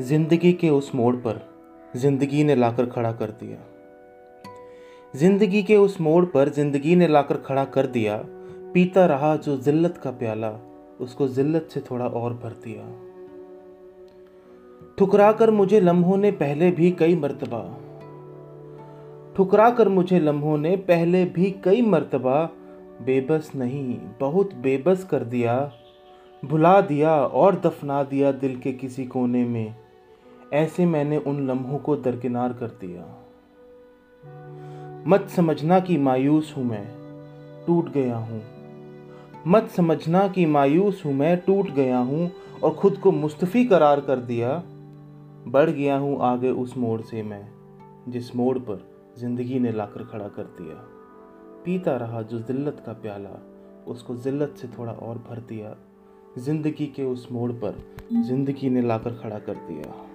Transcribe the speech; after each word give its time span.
ज़िंदगी 0.00 0.52
के 0.52 0.68
उस 0.68 0.94
मोड़ 0.94 1.16
पर 1.16 1.40
ज़िंदगी 1.96 2.44
ने 2.44 2.54
लाकर 2.54 2.86
खड़ा 2.86 3.12
कर 3.12 3.30
दिया। 3.30 3.58
ज़िंदगी 5.16 5.62
के 5.62 5.76
उस 5.76 6.00
मोड़ 6.00 6.24
पर 6.24 6.48
ज़िंदगी 6.48 6.96
ने 6.96 7.08
लाकर 7.08 7.36
खड़ा 7.36 7.64
कर 7.64 7.86
दिया। 7.86 8.16
पीता 8.74 9.06
रहा 9.06 9.36
जो 9.36 9.56
जिल्लत 9.56 9.96
का 9.96 10.10
प्याला, 10.10 10.50
उसको 11.00 11.28
जिल्लत 11.28 11.68
से 11.74 11.80
थोड़ा 11.80 12.06
और 12.06 12.34
भर 12.34 12.50
दिया। 12.50 12.84
ठुकरा 14.98 15.32
कर 15.32 15.50
मुझे 15.50 15.80
लम्हों 15.80 16.16
ने 16.16 16.30
पहले 16.30 16.70
भी 16.70 16.90
कई 16.90 17.16
मर्तबा। 17.16 17.62
ठुकरा 19.36 19.70
कर 19.70 19.88
मुझे 19.88 20.20
लम्हों 20.20 20.58
ने 20.58 20.76
पहले 20.76 21.24
भी 21.24 21.50
कई 21.64 21.82
मर्तबा। 21.82 22.44
बेबस 23.02 23.50
नहीं, 23.56 23.98
बहुत 24.20 24.54
बेबस 24.54 25.04
कर 25.04 25.24
दिया। 25.24 25.72
भुला 26.44 26.80
दिया 26.80 27.16
और 27.16 27.60
दफना 27.60 28.02
दिया 28.02 28.32
दिल 28.32 28.56
के 28.56 28.72
किसी 28.72 29.04
कोने 29.04 29.44
में। 29.44 29.74
ऐसे 30.52 30.86
मैंने 30.86 31.16
उन 31.16 31.46
लम्हों 31.48 31.78
को 31.78 31.96
दरकिनार 31.96 32.52
कर 32.52 32.66
दिया। 32.66 33.02
मत 35.06 35.28
समझना 35.28 35.80
कि 35.80 35.96
मायूस 35.98 36.54
हूँ 36.56 36.64
मैं, 36.64 36.86
टूट 37.66 37.92
गया 37.92 38.16
हूँ। 38.16 38.42
मत 39.46 39.68
समझना 39.68 40.28
कि 40.28 40.46
मायूस 40.46 41.02
हूँ 41.06 41.12
मैं, 41.14 41.36
टूट 41.36 41.70
गया 41.70 41.98
हूँ 41.98 42.30
और 42.62 42.74
खुद 42.74 42.96
को 42.96 43.12
मुस्तफ़ी 43.12 43.64
करार 43.64 44.00
कर 44.00 44.16
दिया। 44.16 44.62
बढ़ 45.46 45.70
गया 45.70 45.96
हूँ 45.96 46.18
आगे 46.20 46.50
उस 46.50 46.76
मोड़ 46.76 47.00
से 47.00 47.22
मैं, 47.22 47.48
जिस 48.08 48.36
मोड़ 48.36 48.58
पर 48.58 48.88
ज़िंदगी 49.18 49.58
ने 49.58 49.72
लाकर 49.72 50.04
खड़ा 50.04 50.28
कर 50.28 50.42
दिया। 50.42 50.74
पीता 51.64 51.96
रहा 51.96 52.22
जो 52.22 52.38
ज़िल्लत 52.38 52.82
का 52.86 52.92
प्याला, 52.92 53.40
उसको 53.86 54.16
ज़िल्लत 54.16 54.54
से 54.56 54.68
थोड़ा 54.68 54.92
और 54.92 55.18
भर 55.18 55.38
दिया। 55.38 55.76
ज़िंदगी 56.38 56.86
के 56.86 57.04
उस 57.04 57.28
मोड़ 57.32 57.52
पर 57.52 57.82
ज़िंदगी 58.12 58.70
ने 58.70 58.82
लाकर 58.82 59.10
खड़ा 59.10 59.38
कर 59.38 59.54
दिया। 59.54 60.09